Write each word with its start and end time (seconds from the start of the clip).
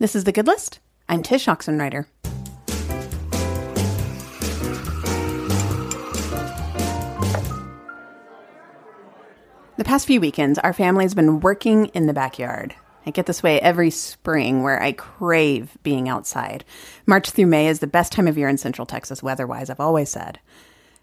This 0.00 0.16
is 0.16 0.24
The 0.24 0.32
Good 0.32 0.46
List. 0.46 0.78
I'm 1.10 1.22
Tsh 1.22 1.46
Oxenreider. 1.46 2.06
The 9.76 9.84
past 9.84 10.06
few 10.06 10.18
weekends, 10.18 10.58
our 10.60 10.72
family's 10.72 11.12
been 11.12 11.40
working 11.40 11.88
in 11.88 12.06
the 12.06 12.14
backyard. 12.14 12.74
I 13.04 13.10
get 13.10 13.26
this 13.26 13.42
way 13.42 13.60
every 13.60 13.90
spring 13.90 14.62
where 14.62 14.82
I 14.82 14.92
crave 14.92 15.76
being 15.82 16.08
outside. 16.08 16.64
March 17.04 17.28
through 17.28 17.48
May 17.48 17.68
is 17.68 17.80
the 17.80 17.86
best 17.86 18.10
time 18.10 18.26
of 18.26 18.38
year 18.38 18.48
in 18.48 18.56
Central 18.56 18.86
Texas 18.86 19.22
weather 19.22 19.46
wise, 19.46 19.68
I've 19.68 19.80
always 19.80 20.08
said. 20.08 20.38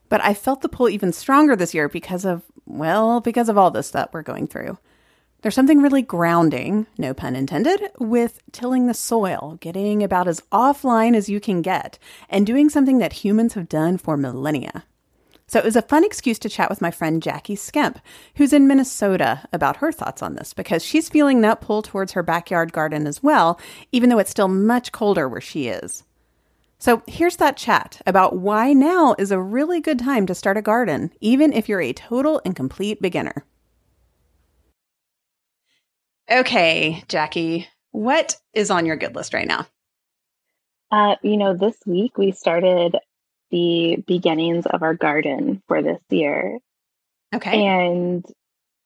But 0.10 0.24
I 0.24 0.34
felt 0.34 0.62
the 0.62 0.70
pull 0.70 0.90
even 0.90 1.14
stronger 1.14 1.56
this 1.56 1.76
year 1.76 1.88
because 1.88 2.26
of, 2.26 2.42
well, 2.66 3.22
because 3.22 3.48
of 3.48 3.60
all 3.60 3.70
this 3.70 3.92
that 3.92 4.12
we're 4.12 4.24
going 4.24 4.48
through. 4.48 4.80
There's 5.48 5.56
something 5.56 5.82
really 5.82 6.02
grounding, 6.02 6.88
no 6.98 7.14
pun 7.14 7.34
intended, 7.34 7.82
with 8.00 8.42
tilling 8.52 8.88
the 8.88 8.94
soil, 8.94 9.58
getting 9.62 10.04
about 10.04 10.28
as 10.28 10.42
offline 10.52 11.16
as 11.16 11.30
you 11.30 11.40
can 11.40 11.62
get, 11.62 11.98
and 12.28 12.46
doing 12.46 12.70
something 12.70 12.98
that 12.98 13.24
humans 13.24 13.54
have 13.54 13.70
done 13.70 13.98
for 13.98 14.18
millennia. 14.18 14.84
So 15.48 15.60
it 15.60 15.64
was 15.64 15.78
a 15.78 15.82
fun 15.82 16.04
excuse 16.04 16.38
to 16.40 16.50
chat 16.50 16.70
with 16.70 16.82
my 16.82 16.92
friend 16.92 17.24
Jackie 17.24 17.56
Skemp, 17.56 18.02
who's 18.36 18.52
in 18.52 18.68
Minnesota, 18.68 19.48
about 19.54 19.78
her 19.78 19.94
thoughts 19.94 20.22
on 20.22 20.36
this, 20.36 20.54
because 20.54 20.84
she's 20.84 21.08
feeling 21.08 21.40
that 21.40 21.62
pull 21.62 21.82
towards 21.82 22.12
her 22.12 22.24
backyard 22.24 22.74
garden 22.74 23.08
as 23.08 23.24
well, 23.24 23.58
even 23.94 24.10
though 24.10 24.20
it's 24.20 24.32
still 24.32 24.50
much 24.50 24.92
colder 24.92 25.30
where 25.30 25.40
she 25.40 25.70
is. 25.70 26.04
So 26.78 27.04
here's 27.08 27.38
that 27.38 27.56
chat 27.56 28.02
about 28.06 28.36
why 28.36 28.74
now 28.74 29.16
is 29.18 29.32
a 29.32 29.40
really 29.40 29.80
good 29.80 30.00
time 30.00 30.26
to 30.26 30.36
start 30.36 30.58
a 30.58 30.62
garden, 30.62 31.14
even 31.22 31.54
if 31.54 31.70
you're 31.70 31.80
a 31.80 31.94
total 31.94 32.42
and 32.44 32.54
complete 32.54 33.02
beginner. 33.02 33.46
Okay, 36.30 37.04
Jackie, 37.08 37.68
what 37.92 38.38
is 38.54 38.70
on 38.70 38.86
your 38.86 38.98
good 38.98 39.16
list 39.16 39.34
right 39.34 39.48
now? 39.48 39.68
Uh, 40.92 41.16
you 41.22 41.38
know, 41.38 41.56
this 41.56 41.78
week 41.86 42.18
we 42.18 42.32
started 42.32 42.96
the 43.52 43.98
beginnings 44.08 44.66
of 44.66 44.84
our 44.84 44.94
garden 44.94 45.62
for 45.68 45.82
this 45.82 46.02
year. 46.10 46.60
Okay. 47.34 47.66
And 47.66 48.26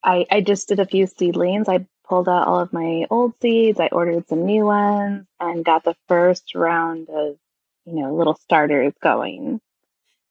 I, 0.04 0.26
I 0.30 0.42
just 0.42 0.68
did 0.68 0.80
a 0.80 0.86
few 0.86 1.08
seedlings. 1.08 1.68
I 1.68 1.86
pulled 2.08 2.28
out 2.28 2.48
all 2.48 2.60
of 2.60 2.74
my 2.74 3.06
old 3.10 3.34
seeds. 3.42 3.80
I 3.80 3.88
ordered 3.88 4.28
some 4.28 4.46
new 4.46 4.66
ones 4.66 5.26
and 5.40 5.66
got 5.66 5.84
the 5.84 5.96
first 6.08 6.54
round 6.56 7.10
of, 7.10 7.38
you 7.86 7.94
know, 7.94 8.16
little 8.16 8.36
starters 8.36 8.94
going. 9.02 9.62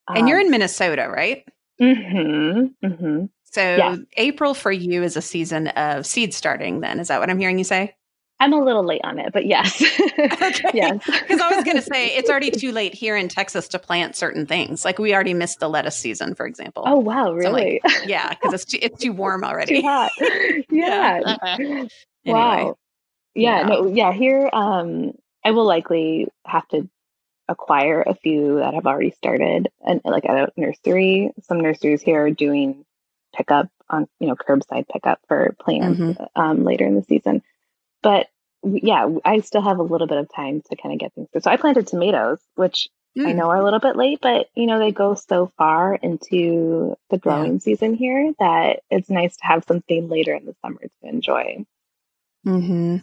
And 0.07 0.17
um, 0.17 0.27
you're 0.27 0.39
in 0.39 0.51
Minnesota, 0.51 1.09
right? 1.09 1.45
Mm-hmm. 1.79 2.85
Mm-hmm. 2.85 3.25
So. 3.51 3.97
April 4.17 4.53
for 4.53 4.71
you 4.71 5.03
is 5.03 5.17
a 5.17 5.21
season 5.21 5.67
of 5.69 6.05
seed 6.05 6.33
starting 6.33 6.81
then. 6.81 6.99
Is 6.99 7.09
that 7.09 7.19
what 7.19 7.29
I'm 7.29 7.39
hearing 7.39 7.57
you 7.57 7.63
say? 7.63 7.95
I'm 8.41 8.53
a 8.53 8.59
little 8.59 8.83
late 8.83 9.01
on 9.03 9.19
it, 9.19 9.31
but 9.33 9.45
yes. 9.45 9.81
okay. 10.19 10.61
Yes. 10.73 11.05
Because 11.21 11.39
I 11.39 11.55
was 11.55 11.63
going 11.63 11.77
to 11.77 11.83
say 11.83 12.07
it's 12.07 12.29
already 12.29 12.49
too 12.49 12.71
late 12.71 12.95
here 12.95 13.15
in 13.15 13.27
Texas 13.27 13.67
to 13.69 13.79
plant 13.79 14.15
certain 14.15 14.47
things. 14.47 14.83
Like 14.83 14.97
we 14.97 15.13
already 15.13 15.35
missed 15.35 15.59
the 15.59 15.69
lettuce 15.69 15.95
season, 15.95 16.33
for 16.33 16.47
example. 16.47 16.83
Oh 16.85 16.97
wow, 16.97 17.33
really? 17.33 17.79
So 17.85 17.89
like, 17.89 18.07
yeah, 18.07 18.29
because 18.29 18.53
it's 18.53 18.65
too, 18.65 18.79
it's 18.81 18.99
too 18.99 19.11
warm 19.13 19.43
already. 19.43 19.81
too 19.81 19.87
hot. 19.87 20.11
Yeah. 20.19 20.61
yeah. 20.71 21.37
Anyway. 21.45 21.89
Wow. 22.25 22.77
Yeah, 23.35 23.59
yeah, 23.61 23.67
no, 23.67 23.87
yeah. 23.87 24.11
Here, 24.11 24.49
um, 24.51 25.13
I 25.45 25.51
will 25.51 25.65
likely 25.65 26.27
have 26.45 26.67
to 26.69 26.89
acquire 27.47 28.01
a 28.01 28.15
few 28.15 28.57
that 28.57 28.73
have 28.73 28.85
already 28.85 29.11
started, 29.11 29.69
and 29.85 30.01
like 30.03 30.25
at 30.25 30.35
a 30.35 30.51
nursery. 30.57 31.31
Some 31.43 31.61
nurseries 31.61 32.01
here 32.01 32.25
are 32.25 32.31
doing 32.31 32.85
pickup 33.33 33.69
on 33.89 34.07
you 34.19 34.27
know 34.27 34.35
curbside 34.35 34.87
pickup 34.87 35.19
for 35.27 35.55
plants 35.59 35.99
mm-hmm. 35.99 36.41
um, 36.41 36.63
later 36.63 36.85
in 36.85 36.95
the 36.95 37.03
season. 37.03 37.41
But 38.01 38.27
yeah, 38.63 39.07
I 39.25 39.39
still 39.39 39.61
have 39.61 39.79
a 39.79 39.83
little 39.83 40.07
bit 40.07 40.17
of 40.17 40.33
time 40.33 40.61
to 40.69 40.75
kind 40.75 40.93
of 40.93 40.99
get 40.99 41.13
things 41.13 41.29
through. 41.31 41.41
So 41.41 41.51
I 41.51 41.57
planted 41.57 41.87
tomatoes, 41.87 42.39
which 42.55 42.89
mm. 43.17 43.27
I 43.27 43.31
know 43.33 43.49
are 43.49 43.57
a 43.57 43.63
little 43.63 43.79
bit 43.79 43.95
late, 43.95 44.19
but 44.21 44.47
you 44.55 44.67
know 44.67 44.79
they 44.79 44.91
go 44.91 45.15
so 45.15 45.51
far 45.57 45.95
into 45.95 46.95
the 47.09 47.17
growing 47.17 47.53
yeah. 47.53 47.59
season 47.59 47.93
here 47.95 48.33
that 48.39 48.81
it's 48.89 49.09
nice 49.09 49.35
to 49.37 49.45
have 49.45 49.63
something 49.67 50.09
later 50.09 50.33
in 50.35 50.45
the 50.45 50.55
summer 50.61 50.81
to 50.81 51.09
enjoy. 51.09 51.65
Hmm. 52.43 52.97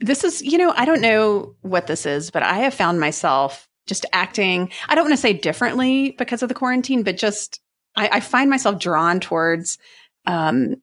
This 0.00 0.24
is, 0.24 0.42
you 0.42 0.58
know, 0.58 0.72
I 0.76 0.84
don't 0.84 1.00
know 1.00 1.54
what 1.60 1.86
this 1.86 2.06
is, 2.06 2.30
but 2.30 2.42
I 2.42 2.58
have 2.58 2.74
found 2.74 2.98
myself 2.98 3.68
just 3.86 4.04
acting. 4.12 4.70
I 4.88 4.94
don't 4.94 5.04
want 5.04 5.12
to 5.12 5.20
say 5.20 5.32
differently 5.32 6.12
because 6.18 6.42
of 6.42 6.48
the 6.48 6.56
quarantine, 6.56 7.02
but 7.02 7.16
just 7.16 7.60
I, 8.00 8.08
I 8.12 8.20
find 8.20 8.48
myself 8.48 8.78
drawn 8.78 9.20
towards 9.20 9.78
um, 10.26 10.76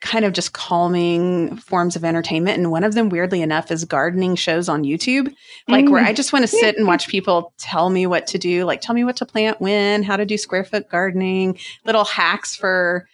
kind 0.00 0.24
of 0.24 0.32
just 0.32 0.52
calming 0.52 1.56
forms 1.56 1.96
of 1.96 2.04
entertainment. 2.04 2.58
And 2.58 2.70
one 2.70 2.84
of 2.84 2.94
them, 2.94 3.08
weirdly 3.08 3.42
enough, 3.42 3.70
is 3.70 3.84
gardening 3.84 4.36
shows 4.36 4.68
on 4.68 4.84
YouTube, 4.84 5.32
like 5.66 5.86
mm. 5.86 5.90
where 5.90 6.04
I 6.04 6.12
just 6.12 6.32
want 6.32 6.44
to 6.44 6.48
sit 6.48 6.76
and 6.76 6.86
watch 6.86 7.08
people 7.08 7.52
tell 7.58 7.90
me 7.90 8.06
what 8.06 8.26
to 8.28 8.38
do, 8.38 8.64
like 8.64 8.80
tell 8.80 8.94
me 8.94 9.04
what 9.04 9.16
to 9.16 9.26
plant 9.26 9.60
when, 9.60 10.02
how 10.02 10.16
to 10.16 10.26
do 10.26 10.36
square 10.36 10.64
foot 10.64 10.88
gardening, 10.88 11.58
little 11.84 12.04
hacks 12.04 12.54
for. 12.54 13.08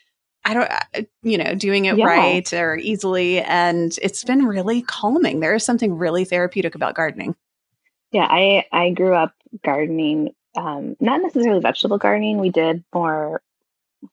I 0.47 0.53
don't, 0.53 0.71
uh, 0.71 1.03
you 1.23 1.39
know, 1.39 1.55
doing 1.55 1.87
it 1.87 1.97
yeah. 1.97 2.05
right 2.05 2.53
or 2.53 2.77
easily. 2.77 3.41
And 3.41 3.99
it's 4.03 4.25
been 4.25 4.45
really 4.45 4.83
calming. 4.83 5.41
There 5.41 5.55
is 5.55 5.65
something 5.65 5.97
really 5.97 6.27
therapeutic 6.27 6.75
about 6.75 6.95
gardening. 6.95 7.35
Yeah, 8.13 8.27
I, 8.29 8.67
I 8.71 8.91
grew 8.91 9.15
up 9.15 9.33
gardening 9.65 10.35
um, 10.57 10.97
not 11.01 11.21
necessarily 11.23 11.61
vegetable 11.61 11.99
gardening. 11.99 12.39
We 12.39 12.51
did 12.51 12.85
more 12.95 13.43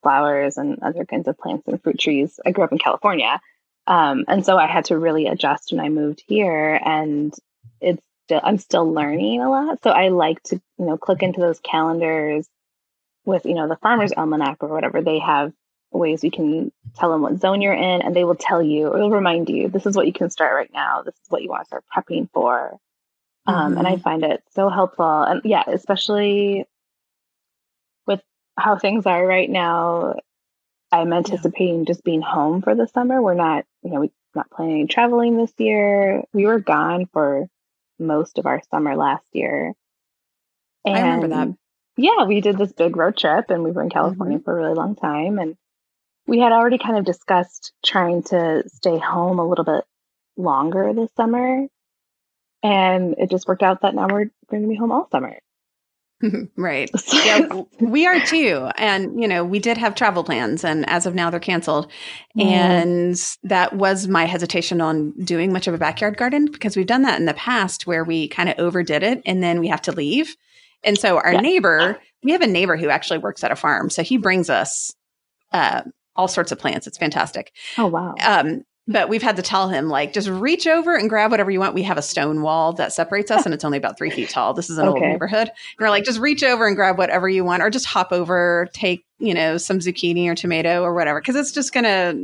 flowers 0.02 0.56
and 0.56 0.82
other 0.82 1.04
kinds 1.04 1.28
of 1.28 1.38
plants 1.38 1.68
and 1.68 1.82
fruit 1.82 1.98
trees. 1.98 2.40
I 2.44 2.50
grew 2.50 2.64
up 2.64 2.72
in 2.72 2.78
California. 2.78 3.40
Um, 3.86 4.24
and 4.28 4.44
so 4.44 4.56
I 4.56 4.66
had 4.66 4.86
to 4.86 4.98
really 4.98 5.26
adjust 5.26 5.72
when 5.72 5.80
I 5.80 5.88
moved 5.88 6.22
here 6.26 6.80
and 6.84 7.34
it's 7.80 8.02
still, 8.26 8.40
I'm 8.42 8.58
still 8.58 8.90
learning 8.92 9.40
a 9.42 9.50
lot. 9.50 9.82
So 9.82 9.90
I 9.90 10.08
like 10.08 10.42
to, 10.44 10.60
you 10.78 10.86
know, 10.86 10.96
click 10.96 11.22
into 11.22 11.40
those 11.40 11.60
calendars 11.60 12.46
with, 13.24 13.44
you 13.44 13.54
know, 13.54 13.68
the 13.68 13.76
farmer's 13.76 14.12
almanac 14.12 14.58
or 14.60 14.68
whatever. 14.68 15.02
They 15.02 15.18
have 15.18 15.52
ways 15.90 16.24
you 16.24 16.30
can 16.30 16.72
tell 16.96 17.10
them 17.10 17.22
what 17.22 17.40
zone 17.40 17.60
you're 17.60 17.74
in 17.74 18.02
and 18.02 18.16
they 18.16 18.24
will 18.24 18.36
tell 18.36 18.62
you 18.62 18.88
or 18.88 18.98
they'll 18.98 19.10
remind 19.10 19.48
you, 19.48 19.68
this 19.68 19.84
is 19.84 19.96
what 19.96 20.06
you 20.06 20.12
can 20.12 20.30
start 20.30 20.54
right 20.54 20.72
now. 20.72 21.02
This 21.02 21.14
is 21.14 21.28
what 21.28 21.42
you 21.42 21.50
want 21.50 21.62
to 21.64 21.66
start 21.66 21.84
prepping 21.94 22.30
for. 22.32 22.78
Um, 23.46 23.54
mm-hmm. 23.54 23.78
And 23.78 23.86
I 23.86 23.92
mm-hmm. 23.92 24.02
find 24.02 24.24
it 24.24 24.42
so 24.54 24.68
helpful. 24.68 25.22
And 25.22 25.40
yeah, 25.44 25.64
especially 25.66 26.64
with 28.06 28.20
how 28.56 28.78
things 28.78 29.06
are 29.06 29.26
right 29.26 29.50
now, 29.50 30.14
I'm 30.90 31.12
anticipating 31.12 31.80
yeah. 31.80 31.84
just 31.86 32.04
being 32.04 32.22
home 32.22 32.62
for 32.62 32.74
the 32.74 32.86
summer. 32.86 33.20
We're 33.20 33.34
not, 33.34 33.64
you 33.82 33.90
know, 33.90 34.00
we're 34.00 34.10
not 34.34 34.50
planning 34.50 34.88
traveling 34.88 35.36
this 35.36 35.52
year. 35.58 36.22
We 36.32 36.46
were 36.46 36.60
gone 36.60 37.06
for 37.12 37.46
most 37.98 38.38
of 38.38 38.46
our 38.46 38.62
summer 38.70 38.96
last 38.96 39.26
year. 39.32 39.72
And 40.84 40.96
I 40.96 41.00
remember 41.00 41.28
that. 41.28 41.56
Yeah, 41.96 42.24
we 42.24 42.40
did 42.40 42.58
this 42.58 42.72
big 42.72 42.96
road 42.96 43.16
trip 43.16 43.50
and 43.50 43.64
we 43.64 43.70
were 43.70 43.82
in 43.82 43.90
California 43.90 44.38
mm-hmm. 44.38 44.44
for 44.44 44.52
a 44.58 44.62
really 44.62 44.74
long 44.74 44.94
time. 44.96 45.38
And 45.38 45.56
we 46.26 46.38
had 46.38 46.52
already 46.52 46.78
kind 46.78 46.96
of 46.96 47.04
discussed 47.04 47.72
trying 47.84 48.22
to 48.24 48.62
stay 48.68 48.98
home 48.98 49.38
a 49.38 49.46
little 49.46 49.64
bit 49.64 49.84
longer 50.36 50.92
this 50.94 51.10
summer 51.16 51.66
and 52.62 53.14
it 53.18 53.30
just 53.30 53.48
worked 53.48 53.62
out 53.62 53.82
that 53.82 53.94
now 53.94 54.06
we're 54.08 54.30
going 54.50 54.62
to 54.62 54.68
be 54.68 54.76
home 54.76 54.92
all 54.92 55.08
summer. 55.10 55.38
right. 56.56 56.90
Yeah, 57.12 57.62
we 57.78 58.06
are 58.06 58.20
too. 58.20 58.68
And, 58.76 59.20
you 59.20 59.28
know, 59.28 59.44
we 59.44 59.58
did 59.58 59.78
have 59.78 59.94
travel 59.94 60.24
plans 60.24 60.64
and 60.64 60.88
as 60.88 61.06
of 61.06 61.14
now 61.14 61.30
they're 61.30 61.40
canceled. 61.40 61.90
Mm. 62.36 62.44
And 62.44 63.36
that 63.44 63.74
was 63.74 64.08
my 64.08 64.24
hesitation 64.24 64.80
on 64.80 65.12
doing 65.12 65.52
much 65.52 65.68
of 65.68 65.74
a 65.74 65.78
backyard 65.78 66.16
garden 66.16 66.46
because 66.46 66.76
we've 66.76 66.86
done 66.86 67.02
that 67.02 67.20
in 67.20 67.26
the 67.26 67.34
past 67.34 67.86
where 67.86 68.02
we 68.02 68.28
kind 68.28 68.48
of 68.48 68.58
overdid 68.58 69.02
it 69.02 69.22
and 69.24 69.42
then 69.42 69.60
we 69.60 69.68
have 69.68 69.82
to 69.82 69.92
leave. 69.92 70.36
And 70.82 70.98
so 70.98 71.18
our 71.18 71.34
yeah. 71.34 71.40
neighbor, 71.40 72.00
we 72.24 72.32
have 72.32 72.42
a 72.42 72.46
neighbor 72.46 72.76
who 72.76 72.88
actually 72.88 73.18
works 73.18 73.44
at 73.44 73.52
a 73.52 73.56
farm. 73.56 73.88
So 73.88 74.02
he 74.02 74.16
brings 74.16 74.50
us 74.50 74.92
uh, 75.52 75.82
all 76.16 76.28
sorts 76.28 76.50
of 76.50 76.58
plants. 76.58 76.86
It's 76.86 76.98
fantastic. 76.98 77.52
Oh, 77.78 77.86
wow. 77.86 78.14
Um, 78.20 78.64
but 78.88 79.08
we've 79.08 79.22
had 79.22 79.36
to 79.36 79.42
tell 79.42 79.68
him 79.68 79.88
like 79.88 80.12
just 80.12 80.28
reach 80.28 80.66
over 80.66 80.96
and 80.96 81.08
grab 81.08 81.30
whatever 81.30 81.50
you 81.50 81.60
want 81.60 81.74
we 81.74 81.82
have 81.82 81.98
a 81.98 82.02
stone 82.02 82.42
wall 82.42 82.72
that 82.72 82.92
separates 82.92 83.30
us 83.30 83.44
and 83.44 83.54
it's 83.54 83.64
only 83.64 83.78
about 83.78 83.96
three 83.96 84.10
feet 84.10 84.28
tall 84.28 84.54
this 84.54 84.70
is 84.70 84.78
an 84.78 84.88
okay. 84.88 84.98
old 84.98 85.00
neighborhood 85.00 85.48
and 85.48 85.78
we're 85.78 85.88
like 85.88 86.04
just 86.04 86.18
reach 86.18 86.42
over 86.42 86.66
and 86.66 86.76
grab 86.76 86.98
whatever 86.98 87.28
you 87.28 87.44
want 87.44 87.62
or 87.62 87.70
just 87.70 87.86
hop 87.86 88.12
over 88.12 88.68
take 88.72 89.04
you 89.18 89.34
know 89.34 89.56
some 89.56 89.78
zucchini 89.78 90.26
or 90.26 90.34
tomato 90.34 90.82
or 90.82 90.94
whatever 90.94 91.20
because 91.20 91.36
it's 91.36 91.52
just 91.52 91.72
gonna 91.72 92.14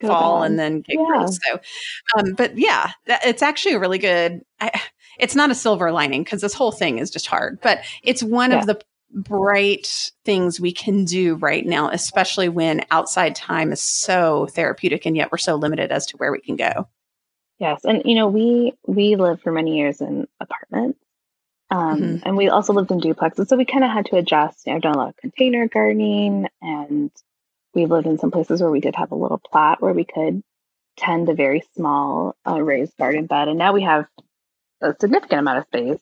Go 0.00 0.08
fall 0.08 0.42
and 0.42 0.58
then 0.58 0.80
get 0.80 0.96
yeah. 0.98 1.06
gross 1.06 1.38
so 1.46 1.60
um, 2.18 2.32
but 2.32 2.58
yeah 2.58 2.90
that, 3.06 3.24
it's 3.24 3.42
actually 3.42 3.74
a 3.74 3.78
really 3.78 3.98
good 3.98 4.42
I, 4.60 4.80
it's 5.20 5.36
not 5.36 5.52
a 5.52 5.54
silver 5.54 5.92
lining 5.92 6.24
because 6.24 6.40
this 6.40 6.54
whole 6.54 6.72
thing 6.72 6.98
is 6.98 7.10
just 7.10 7.26
hard 7.26 7.60
but 7.62 7.78
it's 8.02 8.22
one 8.22 8.50
yeah. 8.50 8.58
of 8.58 8.66
the 8.66 8.80
bright 9.14 10.10
things 10.24 10.60
we 10.60 10.72
can 10.72 11.04
do 11.04 11.36
right 11.36 11.64
now, 11.64 11.88
especially 11.88 12.48
when 12.48 12.84
outside 12.90 13.34
time 13.34 13.72
is 13.72 13.80
so 13.80 14.46
therapeutic 14.46 15.06
and 15.06 15.16
yet 15.16 15.30
we're 15.30 15.38
so 15.38 15.54
limited 15.54 15.92
as 15.92 16.06
to 16.06 16.16
where 16.16 16.32
we 16.32 16.40
can 16.40 16.56
go. 16.56 16.88
Yes, 17.58 17.84
and 17.84 18.02
you 18.04 18.16
know 18.16 18.26
we 18.26 18.74
we 18.86 19.14
lived 19.14 19.42
for 19.42 19.52
many 19.52 19.78
years 19.78 20.00
in 20.00 20.26
apartments, 20.40 20.98
um, 21.70 22.00
mm-hmm. 22.00 22.16
and 22.24 22.36
we 22.36 22.48
also 22.48 22.72
lived 22.72 22.90
in 22.90 23.00
duplexes, 23.00 23.46
so 23.46 23.56
we 23.56 23.64
kind 23.64 23.84
of 23.84 23.90
had 23.90 24.06
to 24.06 24.16
adjust. 24.16 24.66
You 24.66 24.72
know, 24.72 24.76
I've 24.76 24.82
done 24.82 24.94
a 24.94 24.98
lot 24.98 25.08
of 25.10 25.16
container 25.16 25.68
gardening, 25.68 26.48
and 26.60 27.12
we've 27.72 27.90
lived 27.90 28.08
in 28.08 28.18
some 28.18 28.32
places 28.32 28.60
where 28.60 28.72
we 28.72 28.80
did 28.80 28.96
have 28.96 29.12
a 29.12 29.16
little 29.16 29.38
plot 29.38 29.80
where 29.80 29.92
we 29.92 30.04
could 30.04 30.42
tend 30.96 31.28
a 31.28 31.34
very 31.34 31.62
small 31.76 32.36
uh, 32.46 32.60
raised 32.60 32.96
garden 32.96 33.26
bed, 33.26 33.46
and 33.46 33.58
now 33.58 33.72
we 33.72 33.82
have 33.82 34.06
a 34.80 34.94
significant 35.00 35.38
amount 35.38 35.58
of 35.58 35.66
space 35.66 36.00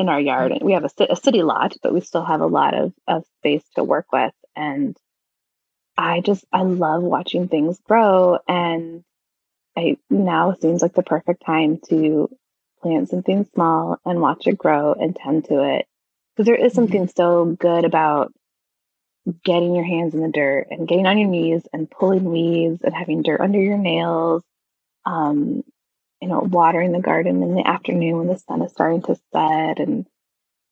in 0.00 0.08
our 0.08 0.20
yard. 0.20 0.52
And 0.52 0.62
we 0.62 0.72
have 0.72 0.84
a, 0.84 1.06
a 1.10 1.16
city 1.16 1.42
lot, 1.42 1.76
but 1.82 1.92
we 1.94 2.00
still 2.00 2.24
have 2.24 2.40
a 2.40 2.46
lot 2.46 2.74
of, 2.74 2.92
of 3.06 3.24
space 3.38 3.64
to 3.76 3.84
work 3.84 4.06
with. 4.12 4.32
And 4.56 4.96
I 5.96 6.20
just, 6.20 6.44
I 6.52 6.62
love 6.62 7.02
watching 7.02 7.46
things 7.46 7.78
grow. 7.86 8.38
And 8.48 9.04
I 9.76 9.98
now 10.08 10.54
seems 10.54 10.82
like 10.82 10.94
the 10.94 11.02
perfect 11.02 11.44
time 11.44 11.78
to 11.90 12.28
plant 12.82 13.10
something 13.10 13.46
small 13.54 13.98
and 14.04 14.20
watch 14.20 14.46
it 14.46 14.58
grow 14.58 14.94
and 14.94 15.14
tend 15.14 15.44
to 15.46 15.62
it. 15.62 15.86
Because 16.34 16.46
there 16.46 16.56
is 16.56 16.72
something 16.72 17.02
mm-hmm. 17.02 17.16
so 17.16 17.44
good 17.44 17.84
about 17.84 18.32
getting 19.44 19.74
your 19.74 19.84
hands 19.84 20.14
in 20.14 20.22
the 20.22 20.28
dirt 20.28 20.68
and 20.70 20.88
getting 20.88 21.06
on 21.06 21.18
your 21.18 21.28
knees 21.28 21.62
and 21.72 21.90
pulling 21.90 22.24
weeds 22.24 22.80
and 22.82 22.94
having 22.94 23.22
dirt 23.22 23.40
under 23.40 23.60
your 23.60 23.76
nails. 23.76 24.42
Um, 25.04 25.62
you 26.20 26.28
know, 26.28 26.40
watering 26.40 26.92
the 26.92 27.00
garden 27.00 27.42
in 27.42 27.54
the 27.54 27.66
afternoon 27.66 28.18
when 28.18 28.26
the 28.28 28.38
sun 28.38 28.62
is 28.62 28.72
starting 28.72 29.02
to 29.02 29.16
set. 29.32 29.78
And 29.80 30.06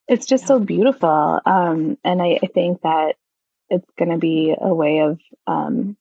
it's 0.07 0.27
just 0.27 0.45
yeah. 0.45 0.49
so 0.49 0.59
beautiful. 0.61 1.41
Um, 1.45 1.99
and 2.05 2.21
I, 2.21 2.39
I, 2.43 2.47
think 2.47 2.83
that 2.83 3.17
it's 3.71 3.91
going 3.99 4.11
to 4.11 4.19
be 4.19 4.55
a 4.59 4.75
way 4.75 5.01
of 5.01 5.19
um, 5.47 5.97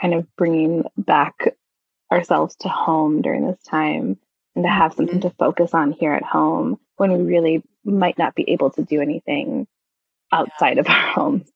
kind 0.00 0.14
of 0.14 0.26
bringing 0.36 0.84
back 0.96 1.54
ourselves 2.10 2.56
to 2.56 2.68
home 2.68 3.22
during 3.22 3.46
this 3.46 3.62
time 3.68 4.18
and 4.54 4.64
to 4.64 4.70
have 4.70 4.94
something 4.94 5.18
mm-hmm. 5.18 5.28
to 5.28 5.34
focus 5.38 5.74
on 5.74 5.92
here 5.92 6.12
at 6.12 6.22
home 6.22 6.78
when 6.96 7.12
we 7.12 7.22
really 7.22 7.62
might 7.84 8.18
not 8.18 8.34
be 8.34 8.50
able 8.50 8.70
to 8.70 8.82
do 8.82 9.00
anything 9.00 9.66
outside 10.30 10.78
of 10.78 10.86
our 10.88 11.06
homes. 11.14 11.50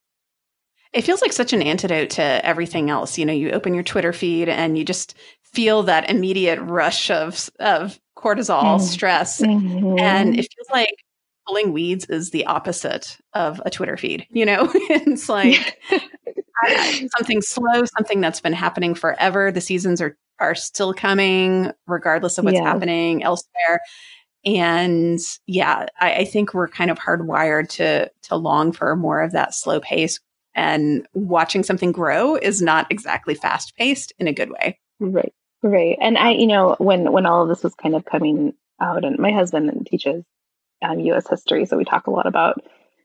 It 0.97 1.05
feels 1.05 1.21
like 1.21 1.33
such 1.33 1.53
an 1.53 1.61
antidote 1.61 2.11
to 2.11 2.23
everything 2.45 2.89
else. 2.89 3.19
You 3.19 3.27
know, 3.27 3.33
you 3.33 3.51
open 3.51 3.75
your 3.75 3.83
Twitter 3.83 4.15
feed 4.15 4.49
and 4.49 4.79
you 4.79 4.85
just 4.85 5.15
feel 5.43 5.83
that 5.85 6.09
immediate 6.09 6.59
rush 6.61 7.11
of 7.11 7.51
of 7.61 8.01
cortisol, 8.17 8.63
mm-hmm. 8.63 8.85
stress, 8.85 9.41
mm-hmm. 9.43 9.99
and 9.99 10.39
it 10.39 10.49
feels 10.55 10.71
like 10.73 11.05
pulling 11.47 11.73
weeds 11.73 12.07
is 12.07 12.31
the 12.31 12.47
opposite 12.47 13.19
of 13.35 13.61
a 13.65 13.71
Twitter 13.71 13.99
feed. 13.99 14.27
You 14.31 14.47
know, 14.47 14.71
it's 14.75 15.29
like 15.29 15.79
something 17.17 17.43
slow, 17.43 17.85
something 17.85 18.23
that's 18.23 18.41
been 18.41 18.55
happening 18.55 18.95
forever. 18.95 19.53
The 19.53 19.61
seasons 19.61 20.01
are 20.01 20.17
are 20.39 20.55
still 20.55 20.95
coming, 20.95 21.73
regardless 21.87 22.39
of 22.39 22.45
what's 22.45 22.57
yeah. 22.57 22.65
happening 22.65 23.23
elsewhere. 23.23 23.81
And 24.45 25.19
yeah, 25.47 25.87
I, 26.01 26.15
I 26.15 26.25
think 26.25 26.55
we're 26.55 26.69
kind 26.69 26.91
of 26.91 26.99
hardwired 26.99 27.69
to 27.71 28.11
to 28.23 28.37
long 28.37 28.73
for 28.73 28.97
more 28.97 29.23
of 29.23 29.33
that 29.33 29.55
slow 29.55 29.81
pace. 29.81 30.21
And 30.57 31.07
watching 31.13 31.63
something 31.63 31.93
grow 31.93 32.35
is 32.35 32.63
not 32.63 32.91
exactly 32.91 33.35
fast 33.35 33.77
paced 33.77 34.15
in 34.19 34.27
a 34.27 34.33
good 34.33 34.51
way. 34.51 34.81
Right. 34.99 35.35
Right. 35.63 35.99
And 36.01 36.17
I, 36.17 36.33
you 36.33 36.47
know, 36.47 36.77
when 36.79 37.13
when 37.13 37.27
all 37.27 37.43
of 37.43 37.49
this 37.49 37.63
was 37.63 37.75
kind 37.75 37.95
of 37.95 38.05
coming 38.05 38.55
out, 38.81 39.05
and 39.05 39.19
my 39.19 39.33
husband 39.33 39.87
teaches 39.91 40.25
um, 40.83 41.01
U.S. 41.01 41.29
history, 41.29 41.67
so 41.67 41.77
we 41.77 41.85
talk 41.85 42.07
a 42.07 42.11
lot 42.11 42.27
about 42.27 42.63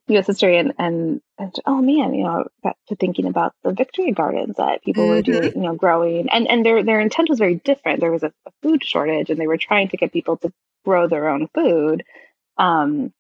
U.S. 0.08 0.28
history, 0.28 0.58
and 0.58 0.74
and, 0.78 1.22
and 1.38 1.56
oh 1.66 1.82
man, 1.82 2.14
you 2.14 2.24
know, 2.24 2.46
got 2.64 2.78
to 2.88 2.96
thinking 2.96 3.26
about 3.26 3.54
the 3.64 3.74
victory 3.74 4.12
gardens 4.12 4.58
that 4.58 4.84
people 4.84 5.04
mm-hmm. 5.04 5.12
were 5.14 5.22
doing, 5.22 5.56
you 5.56 5.62
know, 5.62 5.76
growing, 5.76 6.30
and 6.30 6.48
and 6.50 6.66
their 6.66 6.84
their 6.84 7.00
intent 7.00 7.30
was 7.30 7.40
very 7.40 7.56
different. 7.56 8.00
There 8.00 8.12
was 8.12 8.24
a, 8.24 8.34
a, 8.46 8.52
food 8.62 8.84
shortage, 8.84 9.30
and 9.30 9.40
they 9.40 9.48
were 9.48 9.58
trying 9.58 9.90
to 9.90 9.98
get 9.98 10.14
people 10.14 10.38
to 10.38 10.52
grow 10.86 11.08
their 11.08 11.30
own 11.30 11.48
food. 11.54 12.04
Um, 12.58 13.14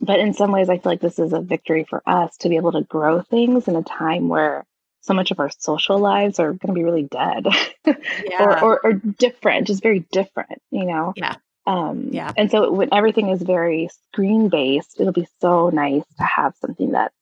but 0.00 0.18
in 0.18 0.32
some 0.32 0.52
ways, 0.52 0.68
I 0.68 0.78
feel 0.78 0.92
like 0.92 1.00
this 1.00 1.18
is 1.18 1.32
a 1.32 1.40
victory 1.40 1.84
for 1.84 2.02
us 2.06 2.36
to 2.38 2.48
be 2.48 2.56
able 2.56 2.72
to 2.72 2.82
grow 2.82 3.20
things 3.20 3.68
in 3.68 3.76
a 3.76 3.82
time 3.82 4.28
where 4.28 4.64
so 5.02 5.14
much 5.14 5.30
of 5.30 5.40
our 5.40 5.50
social 5.50 5.98
lives 5.98 6.38
are 6.38 6.52
going 6.52 6.68
to 6.68 6.72
be 6.72 6.84
really 6.84 7.02
dead 7.02 7.46
yeah. 7.86 7.94
or, 8.40 8.62
or, 8.62 8.80
or, 8.84 8.92
different, 8.92 9.66
just 9.66 9.82
very 9.82 10.00
different, 10.12 10.60
you 10.70 10.84
know? 10.84 11.12
Yeah. 11.16 11.36
Um, 11.66 12.08
yeah. 12.12 12.32
And 12.36 12.50
so 12.50 12.70
when 12.70 12.92
everything 12.92 13.28
is 13.28 13.42
very 13.42 13.88
screen 14.08 14.48
based, 14.48 15.00
it'll 15.00 15.12
be 15.12 15.28
so 15.40 15.70
nice 15.70 16.04
to 16.18 16.24
have 16.24 16.54
something 16.60 16.92
that's 16.92 17.14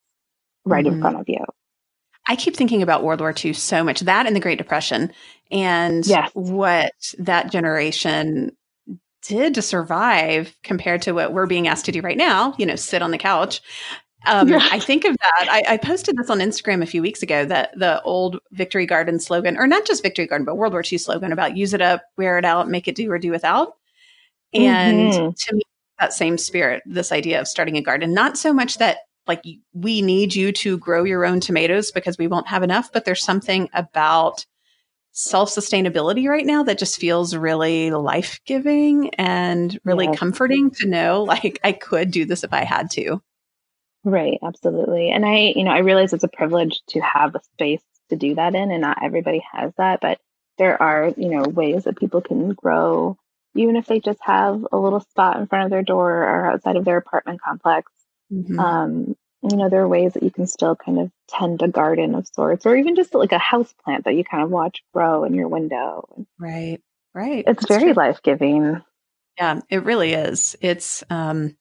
right 0.65 0.85
mm-hmm. 0.85 0.95
in 0.97 1.01
front 1.01 1.21
of 1.21 1.29
you. 1.29 1.45
I 2.29 2.37
keep 2.37 2.57
thinking 2.57 2.83
about 2.83 3.05
World 3.05 3.21
War 3.21 3.33
II 3.33 3.55
so 3.55 3.83
much, 3.83 4.01
that 4.01 4.27
and 4.27 4.37
the 4.37 4.41
Great 4.41 4.59
Depression, 4.59 5.13
and 5.51 6.07
yes. 6.07 6.31
what 6.35 6.93
that 7.19 7.51
generation 7.51 8.53
did 9.23 9.55
to 9.55 9.63
survive 9.63 10.55
compared 10.63 11.03
to 11.03 11.13
what 11.13 11.33
we're 11.33 11.47
being 11.47 11.69
asked 11.69 11.85
to 11.87 11.93
do 11.93 12.01
right 12.01 12.17
now, 12.17 12.55
you 12.59 12.67
know, 12.67 12.77
sit 12.77 13.03
on 13.03 13.11
the 13.11 13.19
couch. 13.19 13.61
Um, 14.27 14.49
yeah. 14.49 14.67
I 14.71 14.81
think 14.81 15.05
of 15.05 15.17
that. 15.17 15.49
I, 15.49 15.75
I, 15.75 15.77
posted 15.77 16.17
this 16.17 16.29
on 16.29 16.39
Instagram 16.39 16.83
a 16.83 16.87
few 16.87 17.01
weeks 17.01 17.23
ago 17.23 17.45
that 17.45 17.71
the 17.79 18.03
old 18.03 18.41
Victory 18.51 18.85
Garden 18.85 19.21
slogan, 19.21 19.57
or 19.57 19.67
not 19.67 19.87
just 19.87 20.03
Victory 20.03 20.27
Garden, 20.27 20.45
but 20.45 20.57
World 20.57 20.73
War 20.73 20.83
II 20.91 20.99
slogan 20.99 21.33
about 21.33 21.57
use 21.57 21.73
it 21.73 21.81
up, 21.81 22.03
wear 22.17 22.37
it 22.37 22.45
out, 22.45 22.69
make 22.69 22.89
it 22.89 22.97
do 22.97 23.11
or 23.11 23.19
do 23.19 23.31
without. 23.31 23.75
And 24.53 25.13
mm-hmm. 25.13 25.31
to 25.31 25.55
me, 25.55 25.63
that 26.01 26.13
same 26.13 26.37
spirit, 26.37 26.83
this 26.85 27.13
idea 27.13 27.41
of 27.41 27.49
starting 27.49 27.77
a 27.77 27.83
garden, 27.83 28.13
not 28.13 28.37
so 28.37 28.53
much 28.53 28.79
that 28.79 28.99
like 29.27 29.45
we 29.73 30.03
need 30.03 30.35
you 30.35 30.51
to 30.53 30.79
grow 30.79 31.05
your 31.05 31.25
own 31.25 31.39
tomatoes 31.39 31.93
because 31.93 32.19
we 32.19 32.27
won't 32.27 32.49
have 32.49 32.63
enough, 32.63 32.91
but 32.93 33.05
there's 33.05 33.23
something 33.23 33.69
about 33.73 34.45
self 35.19 35.51
sustainability 35.51 36.29
right 36.29 36.47
now 36.47 36.63
that 36.63 36.79
just 36.79 37.01
feels 37.01 37.35
really 37.35 37.91
life 37.91 38.39
giving 38.47 39.11
and 39.17 39.77
really 39.83 40.07
yes. 40.07 40.17
comforting 40.17 40.71
to 40.71 40.87
know 40.87 41.23
like 41.29 41.59
I 41.65 41.73
could 41.73 42.13
do 42.13 42.25
this 42.25 42.45
if 42.45 42.53
I 42.53 42.65
had 42.65 42.91
to. 42.93 43.21
Right, 44.05 44.39
absolutely. 44.43 45.11
And 45.11 45.27
I, 45.27 45.53
you 45.57 45.65
know, 45.65 45.73
I 45.73 45.79
realize 45.79 46.13
it's 46.13 46.23
a 46.23 46.29
privilege 46.29 46.81
to 46.91 47.01
have 47.01 47.35
a 47.35 47.43
space 47.55 47.83
to 48.11 48.17
do 48.17 48.37
that 48.37 48.55
in, 48.55 48.71
and 48.71 48.81
not 48.81 49.03
everybody 49.03 49.43
has 49.53 49.73
that, 49.77 50.01
but 50.01 50.19
there 50.57 50.81
are, 50.81 51.13
you 51.17 51.29
know, 51.29 51.43
ways 51.43 51.85
that 51.85 51.99
people 51.99 52.21
can 52.21 52.51
grow, 52.51 53.17
even 53.57 53.75
if 53.75 53.87
they 53.87 53.99
just 53.99 54.21
have 54.23 54.65
a 54.71 54.79
little 54.79 55.01
spot 55.01 55.39
in 55.39 55.49
front 55.49 55.65
of 55.65 55.71
their 55.71 55.83
door 55.83 56.11
or 56.11 56.47
outside 56.47 56.77
of 56.77 56.85
their 56.85 56.97
apartment 56.97 57.41
complex. 57.43 57.91
Mm-hmm. 58.33 58.59
Um, 58.59 59.17
you 59.51 59.57
know, 59.57 59.69
there 59.69 59.83
are 59.83 59.89
ways 59.89 60.15
that 60.15 60.23
you 60.23 60.31
can 60.31 60.47
still 60.47 60.77
kind 60.77 60.99
of 60.99 61.11
tend 61.29 61.63
a 61.63 61.69
garden 61.69 62.15
of 62.15 62.27
sorts, 62.27 62.67
or 62.67 62.77
even 62.77 62.97
just 62.97 63.15
like 63.15 63.33
a 63.33 63.39
house 63.39 63.73
plant 63.85 64.05
that 64.05 64.15
you 64.15 64.25
kind 64.25 64.43
of 64.43 64.51
watch 64.51 64.83
grow 64.93 65.25
in 65.25 65.35
your 65.35 65.49
window. 65.49 66.27
Right, 66.39 66.81
right. 67.15 67.45
It's 67.47 67.67
That's 67.67 67.81
very 67.81 67.93
life 67.93 68.23
giving. 68.23 68.83
Yeah, 69.37 69.61
it 69.71 69.85
really 69.85 70.13
is. 70.13 70.57
It's 70.61 71.05
um, 71.11 71.57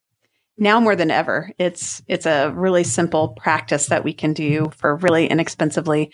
now 0.58 0.80
more 0.80 0.96
than 0.96 1.12
ever. 1.12 1.52
It's 1.58 2.02
it's 2.08 2.26
a 2.26 2.52
really 2.52 2.84
simple 2.84 3.30
practice 3.30 3.88
that 3.88 4.04
we 4.04 4.14
can 4.14 4.34
do 4.34 4.72
for 4.76 4.96
really 4.96 5.28
inexpensively, 5.28 6.12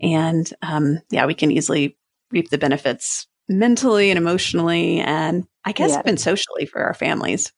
and 0.00 0.50
um, 0.62 1.00
yeah, 1.10 1.26
we 1.26 1.34
can 1.34 1.50
easily 1.50 1.96
reap 2.30 2.48
the 2.48 2.58
benefits 2.58 3.26
mentally 3.48 4.10
and 4.10 4.18
emotionally, 4.18 5.00
and 5.00 5.46
I 5.64 5.72
guess 5.72 5.98
even 5.98 6.16
socially 6.16 6.66
for 6.66 6.82
our 6.82 6.94
families. 6.94 7.52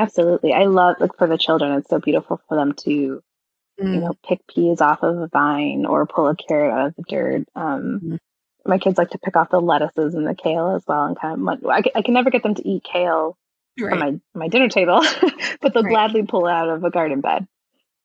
Absolutely. 0.00 0.54
I 0.54 0.64
love 0.64 0.96
like 0.98 1.16
for 1.18 1.26
the 1.26 1.36
children, 1.36 1.72
it's 1.72 1.90
so 1.90 1.98
beautiful 1.98 2.40
for 2.48 2.56
them 2.56 2.72
to, 2.84 3.22
mm. 3.78 3.94
you 3.94 4.00
know, 4.00 4.14
pick 4.26 4.40
peas 4.46 4.80
off 4.80 5.02
of 5.02 5.18
a 5.18 5.28
vine 5.28 5.84
or 5.84 6.06
pull 6.06 6.26
a 6.26 6.34
carrot 6.34 6.72
out 6.72 6.86
of 6.86 6.96
the 6.96 7.02
dirt. 7.06 7.44
Um, 7.54 8.00
mm. 8.02 8.18
My 8.64 8.78
kids 8.78 8.96
like 8.96 9.10
to 9.10 9.18
pick 9.18 9.36
off 9.36 9.50
the 9.50 9.60
lettuces 9.60 10.14
and 10.14 10.26
the 10.26 10.34
kale 10.34 10.74
as 10.74 10.84
well, 10.86 11.04
and 11.04 11.18
kind 11.18 11.46
of. 11.46 11.66
I, 11.66 11.82
I 11.94 12.02
can 12.02 12.14
never 12.14 12.30
get 12.30 12.42
them 12.42 12.54
to 12.54 12.66
eat 12.66 12.82
kale 12.82 13.36
right. 13.78 13.92
on 13.92 13.98
my 13.98 14.20
my 14.34 14.48
dinner 14.48 14.68
table, 14.68 15.02
but 15.60 15.74
they'll 15.74 15.82
right. 15.82 15.90
gladly 15.90 16.22
pull 16.22 16.46
it 16.46 16.52
out 16.52 16.70
of 16.70 16.82
a 16.82 16.90
garden 16.90 17.20
bed. 17.20 17.46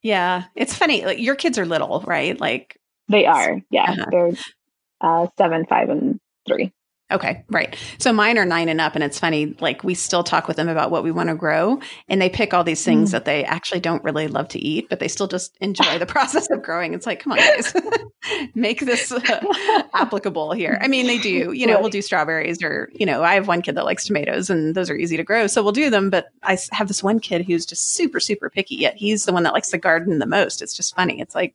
Yeah, 0.02 0.46
it's 0.54 0.76
funny. 0.76 1.06
Like 1.06 1.20
your 1.20 1.36
kids 1.36 1.58
are 1.58 1.66
little, 1.66 2.04
right? 2.06 2.40
Like 2.40 2.78
they 3.08 3.26
are. 3.26 3.62
Yeah, 3.70 3.92
uh-huh. 3.92 4.06
they're 4.12 4.32
uh, 5.00 5.28
seven, 5.38 5.66
five, 5.66 5.90
and 5.90 6.20
three. 6.46 6.74
Okay, 7.12 7.44
right. 7.52 7.78
So 8.00 8.12
mine 8.12 8.40
are 8.40 8.46
nine 8.46 8.68
and 8.68 8.82
up, 8.82 8.96
and 8.96 9.04
it's 9.04 9.20
funny. 9.20 9.56
Like 9.60 9.84
we 9.84 9.94
still 9.94 10.24
talk 10.24 10.48
with 10.48 10.58
them 10.58 10.68
about 10.68 10.90
what 10.90 11.04
we 11.04 11.12
want 11.12 11.30
to 11.30 11.36
grow, 11.36 11.80
and 12.08 12.20
they 12.20 12.30
pick 12.30 12.52
all 12.52 12.64
these 12.64 12.84
things 12.84 13.10
mm. 13.10 13.12
that 13.12 13.26
they 13.26 13.46
actually 13.46 13.80
don't 13.80 14.04
really 14.04 14.28
love 14.28 14.48
to 14.50 14.60
eat, 14.60 14.90
but 14.90 15.00
they 15.00 15.08
still 15.08 15.28
just 15.28 15.56
enjoy 15.62 16.00
the 16.00 16.06
process 16.08 16.50
of 16.50 16.64
growing. 16.64 16.96
It's 16.96 17.06
like, 17.06 17.20
come 17.20 17.34
on, 17.34 17.38
guys, 17.38 17.76
make 18.56 18.80
this 18.80 19.12
uh, 19.12 19.88
applicable 19.94 20.54
here. 20.54 20.80
I 20.82 20.88
mean, 20.88 21.06
they 21.06 21.20
do. 21.20 21.52
You 21.52 21.68
know, 21.68 21.80
we'll 21.80 21.92
do 21.92 22.02
strawberries, 22.02 22.64
or 22.64 22.90
you 22.92 23.06
know, 23.06 23.22
I 23.22 23.36
have 23.36 23.48
one 23.48 23.62
kid 23.62 23.76
that 23.76 23.86
likes 23.86 24.08
tomatoes, 24.08 24.50
and 24.50 24.74
those 24.74 24.90
are 24.90 24.96
easy 24.96 25.16
to 25.18 25.24
grow, 25.24 25.46
so 25.46 25.62
we'll 25.62 25.74
do 25.74 25.92
them. 25.92 26.10
But 26.10 26.30
I 26.42 26.58
have 26.72 26.88
this 26.88 27.04
one 27.04 27.20
kid 27.20 27.46
who's 27.46 27.68
just 27.68 27.94
super, 27.94 28.20
super 28.20 28.50
picky. 28.50 28.78
Yet 28.78 28.96
he's 28.96 29.26
the 29.26 29.34
one 29.34 29.44
that 29.44 29.54
likes 29.54 29.70
the 29.70 29.78
garden 29.78 30.18
the 30.18 30.26
most. 30.26 30.64
It's 30.64 30.74
just 30.74 30.96
funny. 30.96 31.22
It's 31.22 31.36
like, 31.36 31.54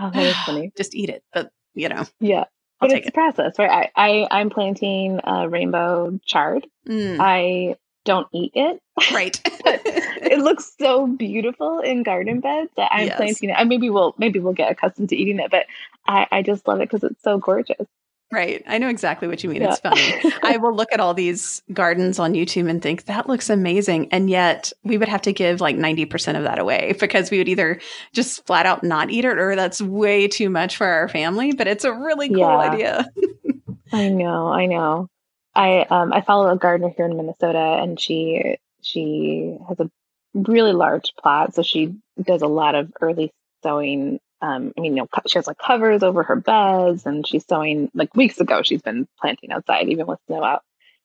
oh, 0.00 0.10
that 0.10 0.22
is 0.22 0.36
funny. 0.46 0.72
just 0.78 0.94
eat 0.94 1.10
it, 1.10 1.24
but 1.34 1.50
you 1.74 1.90
know, 1.90 2.06
yeah. 2.20 2.44
I'll 2.80 2.88
but 2.88 2.96
it's 2.96 3.06
it. 3.06 3.10
a 3.10 3.12
process, 3.12 3.58
right? 3.58 3.90
I, 3.94 4.26
I 4.30 4.40
am 4.40 4.50
planting 4.50 5.20
a 5.24 5.48
rainbow 5.48 6.20
chard. 6.24 6.66
Mm. 6.88 7.16
I 7.20 7.76
don't 8.04 8.28
eat 8.32 8.52
it. 8.54 8.80
Right. 9.12 9.40
it 9.44 10.38
looks 10.38 10.72
so 10.80 11.06
beautiful 11.06 11.80
in 11.80 12.02
garden 12.02 12.40
beds 12.40 12.70
that 12.76 12.90
I'm 12.92 13.06
yes. 13.06 13.16
planting 13.16 13.50
it. 13.50 13.56
And 13.58 13.68
maybe 13.68 13.90
we'll 13.90 14.14
maybe 14.18 14.38
we'll 14.38 14.54
get 14.54 14.70
accustomed 14.70 15.10
to 15.10 15.16
eating 15.16 15.38
it, 15.40 15.50
but 15.50 15.66
I, 16.06 16.26
I 16.30 16.42
just 16.42 16.66
love 16.66 16.80
it 16.80 16.90
because 16.90 17.04
it's 17.04 17.22
so 17.22 17.38
gorgeous. 17.38 17.86
Right. 18.30 18.62
I 18.66 18.76
know 18.76 18.88
exactly 18.88 19.26
what 19.26 19.42
you 19.42 19.48
mean. 19.48 19.62
Yeah. 19.62 19.70
It's 19.70 19.80
funny. 19.80 20.32
I 20.42 20.58
will 20.58 20.74
look 20.74 20.92
at 20.92 21.00
all 21.00 21.14
these 21.14 21.62
gardens 21.72 22.18
on 22.18 22.34
YouTube 22.34 22.68
and 22.68 22.82
think 22.82 23.06
that 23.06 23.26
looks 23.26 23.48
amazing. 23.48 24.08
And 24.12 24.28
yet 24.28 24.70
we 24.84 24.98
would 24.98 25.08
have 25.08 25.22
to 25.22 25.32
give 25.32 25.62
like 25.62 25.76
90% 25.76 26.36
of 26.36 26.42
that 26.42 26.58
away 26.58 26.94
because 27.00 27.30
we 27.30 27.38
would 27.38 27.48
either 27.48 27.80
just 28.12 28.46
flat 28.46 28.66
out 28.66 28.84
not 28.84 29.10
eat 29.10 29.24
it 29.24 29.38
or 29.38 29.56
that's 29.56 29.80
way 29.80 30.28
too 30.28 30.50
much 30.50 30.76
for 30.76 30.86
our 30.86 31.08
family. 31.08 31.52
But 31.52 31.68
it's 31.68 31.84
a 31.84 31.92
really 31.92 32.28
cool 32.28 32.38
yeah. 32.38 32.58
idea. 32.58 33.06
I 33.92 34.10
know. 34.10 34.48
I 34.48 34.66
know. 34.66 35.08
I 35.54 35.86
um, 35.90 36.12
I 36.12 36.20
follow 36.20 36.48
a 36.50 36.56
gardener 36.56 36.92
here 36.96 37.06
in 37.06 37.16
Minnesota, 37.16 37.58
and 37.58 37.98
she 37.98 38.58
she 38.80 39.56
has 39.68 39.80
a 39.80 39.90
really 40.34 40.72
large 40.72 41.12
plot, 41.20 41.54
so 41.54 41.62
she 41.62 41.96
does 42.22 42.42
a 42.42 42.46
lot 42.46 42.74
of 42.74 42.92
early 43.00 43.32
sowing. 43.62 44.20
Um, 44.40 44.72
I 44.76 44.80
mean, 44.80 44.96
you 44.96 45.02
know, 45.02 45.08
she 45.26 45.38
has 45.38 45.46
like 45.46 45.58
covers 45.58 46.02
over 46.02 46.22
her 46.22 46.36
beds, 46.36 47.06
and 47.06 47.26
she's 47.26 47.44
sowing 47.46 47.90
like 47.94 48.14
weeks 48.14 48.40
ago. 48.40 48.62
She's 48.62 48.82
been 48.82 49.08
planting 49.20 49.52
outside, 49.52 49.88
even 49.88 50.06
with 50.06 50.20
snow 50.26 50.44
out, 50.44 50.62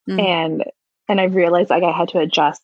mm. 0.09 0.21
and 0.21 0.63
and 1.07 1.19
I 1.19 1.25
realized 1.25 1.69
like 1.69 1.83
I 1.83 1.91
had 1.91 2.09
to 2.09 2.19
adjust 2.19 2.61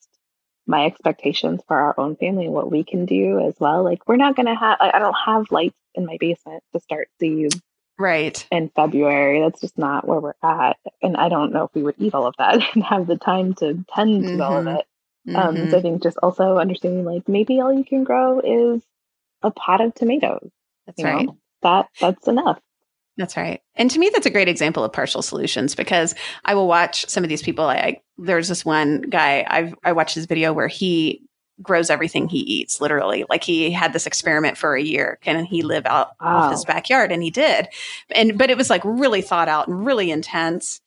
my 0.67 0.85
expectations 0.85 1.61
for 1.67 1.75
our 1.75 1.99
own 1.99 2.15
family 2.15 2.45
and 2.45 2.53
what 2.53 2.71
we 2.71 2.83
can 2.83 3.05
do 3.05 3.39
as 3.47 3.55
well. 3.59 3.83
Like 3.83 4.07
we're 4.07 4.17
not 4.17 4.35
gonna 4.35 4.57
have 4.57 4.77
I 4.79 4.99
don't 4.99 5.17
have 5.25 5.51
lights 5.51 5.75
in 5.95 6.05
my 6.05 6.17
basement 6.19 6.63
to 6.73 6.79
start 6.79 7.09
seeds 7.19 7.59
right 7.97 8.47
in 8.51 8.69
February. 8.69 9.41
That's 9.41 9.61
just 9.61 9.77
not 9.77 10.07
where 10.07 10.19
we're 10.19 10.33
at. 10.41 10.77
And 11.01 11.17
I 11.17 11.29
don't 11.29 11.51
know 11.51 11.65
if 11.65 11.75
we 11.75 11.83
would 11.83 11.95
eat 11.97 12.13
all 12.13 12.25
of 12.25 12.35
that 12.37 12.61
and 12.73 12.83
have 12.83 13.07
the 13.07 13.17
time 13.17 13.53
to 13.55 13.83
tend 13.93 14.23
to 14.23 14.29
mm-hmm. 14.29 14.41
all 14.41 14.57
of 14.57 14.65
mm-hmm. 14.65 14.77
it. 14.77 14.85
Mm-hmm. 15.27 15.35
Um, 15.35 15.55
so 15.55 15.61
I 15.61 15.65
mm-hmm. 15.65 15.81
think 15.81 16.03
just 16.03 16.17
also 16.23 16.57
understanding 16.57 17.03
like 17.03 17.27
maybe 17.27 17.59
all 17.59 17.73
you 17.73 17.83
can 17.83 18.03
grow 18.03 18.39
is 18.39 18.81
a 19.41 19.51
pot 19.51 19.81
of 19.81 19.93
tomatoes. 19.93 20.49
That's 20.97 21.03
right. 21.03 21.25
Know? 21.25 21.37
That 21.61 21.87
that's 21.99 22.27
enough. 22.27 22.59
That's 23.17 23.35
right. 23.35 23.61
And 23.75 23.91
to 23.91 23.99
me, 23.99 24.09
that's 24.13 24.25
a 24.25 24.31
great 24.31 24.47
example 24.47 24.83
of 24.83 24.93
partial 24.93 25.21
solutions 25.21 25.75
because 25.75 26.15
I 26.45 26.55
will 26.55 26.67
watch 26.67 27.05
some 27.09 27.23
of 27.23 27.29
these 27.29 27.41
people. 27.41 27.65
I, 27.65 27.75
I 27.75 28.01
there's 28.17 28.47
this 28.47 28.63
one 28.63 29.01
guy 29.01 29.45
I've 29.47 29.75
I 29.83 29.91
watched 29.91 30.15
his 30.15 30.25
video 30.25 30.53
where 30.53 30.69
he 30.69 31.21
grows 31.61 31.89
everything 31.89 32.29
he 32.29 32.39
eats, 32.39 32.79
literally. 32.79 33.25
Like 33.29 33.43
he 33.43 33.71
had 33.71 33.91
this 33.91 34.07
experiment 34.07 34.57
for 34.57 34.75
a 34.75 34.81
year. 34.81 35.19
Can 35.21 35.43
he 35.43 35.61
live 35.61 35.85
out 35.85 36.11
wow. 36.21 36.45
of 36.45 36.51
his 36.51 36.63
backyard? 36.63 37.11
And 37.11 37.21
he 37.21 37.29
did. 37.29 37.67
And 38.11 38.37
but 38.37 38.49
it 38.49 38.57
was 38.57 38.69
like 38.69 38.81
really 38.85 39.21
thought 39.21 39.49
out 39.49 39.67
and 39.67 39.85
really 39.85 40.11
intense 40.11 40.79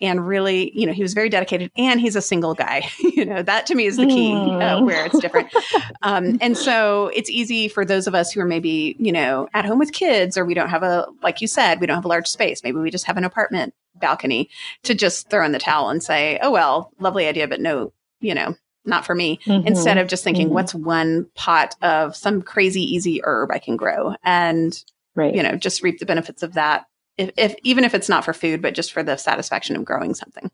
and 0.00 0.26
really, 0.26 0.70
you 0.78 0.86
know, 0.86 0.92
he 0.92 1.02
was 1.02 1.14
very 1.14 1.28
dedicated 1.28 1.70
and 1.76 2.00
he's 2.00 2.16
a 2.16 2.22
single 2.22 2.54
guy. 2.54 2.88
you 2.98 3.24
know, 3.24 3.42
that 3.42 3.66
to 3.66 3.74
me 3.74 3.86
is 3.86 3.96
the 3.96 4.06
key 4.06 4.30
mm. 4.30 4.62
uh, 4.62 4.84
where 4.84 5.04
it's 5.04 5.18
different. 5.18 5.52
um, 6.02 6.38
and 6.40 6.56
so 6.56 7.10
it's 7.14 7.28
easy 7.28 7.68
for 7.68 7.84
those 7.84 8.06
of 8.06 8.14
us 8.14 8.30
who 8.32 8.40
are 8.40 8.46
maybe, 8.46 8.96
you 8.98 9.12
know, 9.12 9.48
at 9.54 9.64
home 9.64 9.78
with 9.78 9.92
kids 9.92 10.38
or 10.38 10.44
we 10.44 10.54
don't 10.54 10.68
have 10.68 10.82
a, 10.82 11.06
like 11.22 11.40
you 11.40 11.48
said, 11.48 11.80
we 11.80 11.86
don't 11.86 11.96
have 11.96 12.04
a 12.04 12.08
large 12.08 12.28
space. 12.28 12.62
Maybe 12.62 12.78
we 12.78 12.90
just 12.90 13.06
have 13.06 13.16
an 13.16 13.24
apartment 13.24 13.74
balcony 13.96 14.48
to 14.84 14.94
just 14.94 15.28
throw 15.30 15.44
in 15.44 15.52
the 15.52 15.58
towel 15.58 15.88
and 15.88 16.02
say, 16.02 16.38
oh, 16.42 16.50
well, 16.50 16.92
lovely 17.00 17.26
idea, 17.26 17.48
but 17.48 17.60
no, 17.60 17.92
you 18.20 18.34
know, 18.34 18.54
not 18.84 19.04
for 19.04 19.14
me. 19.14 19.40
Mm-hmm. 19.46 19.66
Instead 19.66 19.98
of 19.98 20.08
just 20.08 20.22
thinking, 20.22 20.46
mm-hmm. 20.46 20.54
what's 20.54 20.74
one 20.74 21.26
pot 21.34 21.74
of 21.82 22.14
some 22.14 22.42
crazy 22.42 22.82
easy 22.82 23.20
herb 23.24 23.50
I 23.50 23.58
can 23.58 23.76
grow 23.76 24.14
and, 24.22 24.80
right. 25.16 25.34
you 25.34 25.42
know, 25.42 25.56
just 25.56 25.82
reap 25.82 25.98
the 25.98 26.06
benefits 26.06 26.42
of 26.42 26.54
that 26.54 26.86
if, 27.18 27.30
if 27.36 27.54
even 27.62 27.84
if 27.84 27.94
it's 27.94 28.08
not 28.08 28.24
for 28.24 28.32
food, 28.32 28.62
but 28.62 28.74
just 28.74 28.92
for 28.92 29.02
the 29.02 29.16
satisfaction 29.16 29.76
of 29.76 29.84
growing 29.84 30.14
something. 30.14 30.50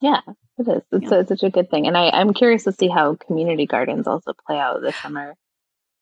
Yeah, 0.00 0.20
it 0.58 0.68
is. 0.68 0.82
It's, 0.92 1.10
yeah. 1.10 1.14
a, 1.14 1.20
it's 1.20 1.28
such 1.28 1.42
a 1.42 1.50
good 1.50 1.70
thing. 1.70 1.86
And 1.86 1.96
I, 1.96 2.10
I'm 2.10 2.34
curious 2.34 2.64
to 2.64 2.72
see 2.72 2.88
how 2.88 3.14
community 3.14 3.66
gardens 3.66 4.06
also 4.06 4.34
play 4.46 4.58
out 4.58 4.82
this 4.82 4.96
summer. 4.96 5.34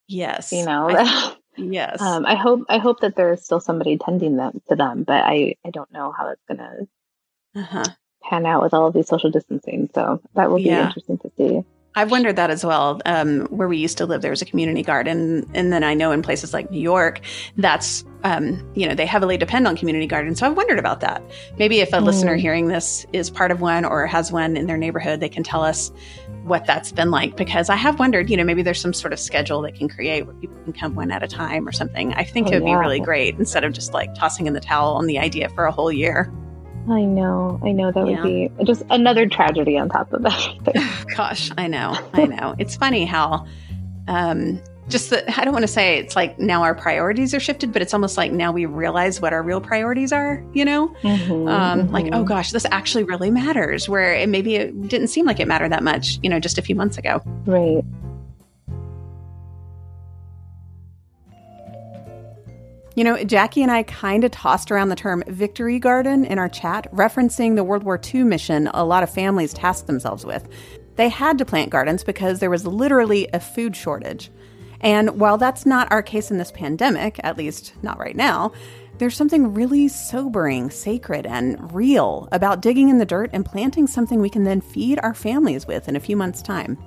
Yes. 0.07 0.51
You 0.51 0.65
know, 0.65 0.89
I, 0.89 1.35
yes. 1.57 2.01
Um, 2.01 2.25
I 2.25 2.35
hope, 2.35 2.65
I 2.67 2.77
hope 2.77 2.99
that 3.01 3.15
there's 3.15 3.43
still 3.43 3.59
somebody 3.59 3.97
tending 3.97 4.35
them 4.35 4.61
to 4.69 4.75
them, 4.75 5.03
but 5.03 5.23
I, 5.23 5.55
I 5.65 5.69
don't 5.69 5.91
know 5.91 6.11
how 6.11 6.25
that's 6.27 6.43
going 6.47 6.57
to 6.57 7.59
uh-huh. 7.61 7.85
pan 8.23 8.45
out 8.45 8.63
with 8.63 8.73
all 8.73 8.87
of 8.87 8.93
these 8.93 9.07
social 9.07 9.31
distancing. 9.31 9.89
So 9.95 10.21
that 10.33 10.49
will 10.49 10.57
be 10.57 10.63
yeah. 10.63 10.87
interesting 10.87 11.17
to 11.19 11.31
see. 11.37 11.63
I've 11.95 12.11
wondered 12.11 12.35
that 12.35 12.49
as 12.49 12.65
well. 12.65 13.01
Um, 13.05 13.41
where 13.45 13.67
we 13.67 13.77
used 13.77 13.97
to 13.99 14.05
live, 14.05 14.21
there 14.21 14.31
was 14.31 14.41
a 14.41 14.45
community 14.45 14.83
garden, 14.83 15.49
and 15.53 15.71
then 15.71 15.83
I 15.83 15.93
know 15.93 16.11
in 16.11 16.21
places 16.21 16.53
like 16.53 16.69
New 16.69 16.79
York, 16.79 17.21
that's 17.55 18.03
um, 18.23 18.67
you 18.75 18.87
know 18.87 18.95
they 18.95 19.05
heavily 19.05 19.37
depend 19.37 19.67
on 19.67 19.77
community 19.77 20.07
gardens. 20.07 20.39
So 20.39 20.47
I've 20.47 20.57
wondered 20.57 20.79
about 20.79 20.99
that. 21.01 21.23
Maybe 21.57 21.79
if 21.79 21.93
a 21.93 21.97
mm. 21.97 22.03
listener 22.03 22.35
hearing 22.35 22.67
this 22.67 23.05
is 23.13 23.29
part 23.29 23.51
of 23.51 23.61
one 23.61 23.85
or 23.85 24.07
has 24.07 24.31
one 24.31 24.57
in 24.57 24.67
their 24.67 24.77
neighborhood, 24.77 25.21
they 25.21 25.29
can 25.29 25.43
tell 25.43 25.63
us 25.63 25.91
what 26.43 26.65
that's 26.65 26.91
been 26.91 27.11
like. 27.11 27.37
Because 27.37 27.69
I 27.69 27.75
have 27.75 27.97
wondered, 27.97 28.29
you 28.29 28.35
know, 28.35 28.43
maybe 28.43 28.61
there's 28.61 28.81
some 28.81 28.93
sort 28.93 29.13
of 29.13 29.19
schedule 29.19 29.61
they 29.61 29.71
can 29.71 29.87
create 29.87 30.25
where 30.25 30.35
people 30.35 30.57
can 30.63 30.73
come 30.73 30.95
one 30.95 31.11
at 31.11 31.23
a 31.23 31.27
time 31.27 31.67
or 31.67 31.71
something. 31.71 32.13
I 32.13 32.23
think 32.23 32.47
oh, 32.47 32.51
it 32.51 32.53
would 32.55 32.67
yeah. 32.67 32.75
be 32.75 32.79
really 32.79 32.99
great 32.99 33.35
instead 33.35 33.63
of 33.63 33.73
just 33.73 33.93
like 33.93 34.13
tossing 34.15 34.47
in 34.47 34.53
the 34.53 34.59
towel 34.59 34.95
on 34.95 35.05
the 35.05 35.19
idea 35.19 35.49
for 35.49 35.65
a 35.65 35.71
whole 35.71 35.91
year. 35.91 36.31
I 36.89 37.01
know, 37.01 37.59
I 37.63 37.71
know 37.71 37.91
that 37.91 38.07
yeah. 38.07 38.21
would 38.21 38.23
be 38.23 38.51
just 38.63 38.83
another 38.89 39.27
tragedy 39.27 39.77
on 39.77 39.89
top 39.89 40.13
of 40.13 40.25
everything. 40.25 40.83
Gosh, 41.15 41.51
I 41.57 41.67
know, 41.67 41.97
I 42.13 42.25
know. 42.25 42.55
it's 42.59 42.75
funny 42.75 43.05
how, 43.05 43.45
um, 44.07 44.61
just 44.87 45.09
that 45.09 45.39
I 45.39 45.43
don't 45.43 45.53
want 45.53 45.63
to 45.63 45.71
say 45.71 45.97
it's 45.97 46.15
like 46.15 46.37
now 46.37 46.63
our 46.63 46.75
priorities 46.75 47.33
are 47.33 47.39
shifted, 47.39 47.73
but 47.73 47.81
it's 47.81 47.93
almost 47.93 48.17
like 48.17 48.31
now 48.31 48.51
we 48.51 48.65
realize 48.65 49.19
what 49.19 49.33
our 49.33 49.41
real 49.41 49.59
priorities 49.59 50.13
are. 50.13 50.43
You 50.53 50.65
know, 50.65 50.89
mm-hmm, 51.01 51.47
um, 51.47 51.81
mm-hmm. 51.81 51.93
like 51.93 52.07
oh 52.13 52.23
gosh, 52.23 52.51
this 52.51 52.65
actually 52.69 53.03
really 53.03 53.31
matters. 53.31 53.89
Where 53.89 54.13
it 54.13 54.29
maybe 54.29 54.55
it 54.55 54.87
didn't 54.87 55.07
seem 55.07 55.25
like 55.25 55.39
it 55.39 55.47
mattered 55.47 55.71
that 55.71 55.83
much, 55.83 56.19
you 56.21 56.29
know, 56.29 56.39
just 56.39 56.57
a 56.57 56.61
few 56.61 56.75
months 56.75 56.97
ago. 56.97 57.21
Right. 57.45 57.83
You 62.95 63.03
know, 63.03 63.21
Jackie 63.25 63.61
and 63.61 63.71
I 63.71 63.83
kind 63.83 64.23
of 64.23 64.31
tossed 64.31 64.71
around 64.71 64.87
the 64.87 64.95
term 64.95 65.21
victory 65.27 65.79
garden 65.79 66.23
in 66.23 66.39
our 66.39 66.47
chat, 66.47 66.87
referencing 66.93 67.57
the 67.57 67.63
World 67.63 67.83
War 67.83 67.99
II 68.01 68.23
mission 68.23 68.67
a 68.73 68.85
lot 68.85 69.03
of 69.03 69.09
families 69.09 69.53
tasked 69.53 69.87
themselves 69.87 70.25
with. 70.25 70.47
They 70.95 71.09
had 71.09 71.37
to 71.39 71.45
plant 71.45 71.71
gardens 71.71 72.05
because 72.05 72.39
there 72.39 72.49
was 72.49 72.65
literally 72.65 73.27
a 73.33 73.41
food 73.41 73.75
shortage. 73.75 74.31
And 74.79 75.19
while 75.19 75.37
that's 75.37 75.65
not 75.65 75.91
our 75.91 76.01
case 76.01 76.31
in 76.31 76.37
this 76.37 76.53
pandemic, 76.53 77.19
at 77.21 77.37
least 77.37 77.73
not 77.81 77.99
right 77.99 78.15
now, 78.15 78.53
there's 78.97 79.17
something 79.17 79.53
really 79.53 79.89
sobering, 79.89 80.69
sacred, 80.69 81.25
and 81.25 81.73
real 81.73 82.29
about 82.31 82.61
digging 82.61 82.87
in 82.87 82.97
the 82.97 83.05
dirt 83.05 83.29
and 83.33 83.45
planting 83.45 83.87
something 83.87 84.21
we 84.21 84.29
can 84.29 84.45
then 84.45 84.61
feed 84.61 84.99
our 85.03 85.13
families 85.13 85.67
with 85.67 85.89
in 85.89 85.97
a 85.97 85.99
few 85.99 86.15
months' 86.15 86.41
time. 86.41 86.77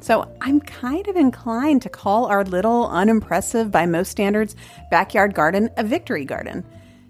So 0.00 0.30
I'm 0.40 0.60
kind 0.60 1.08
of 1.08 1.16
inclined 1.16 1.82
to 1.82 1.88
call 1.88 2.26
our 2.26 2.44
little, 2.44 2.88
unimpressive 2.88 3.70
by 3.70 3.86
most 3.86 4.10
standards 4.10 4.54
backyard 4.90 5.34
garden 5.34 5.70
a 5.76 5.84
victory 5.84 6.24
garden 6.24 6.64